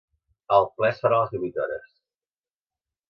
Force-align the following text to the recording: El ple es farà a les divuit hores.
El 0.57 0.65
ple 0.77 0.89
es 0.93 1.03
farà 1.03 1.19
a 1.19 1.27
les 1.27 1.35
divuit 1.35 1.61
hores. 1.67 1.93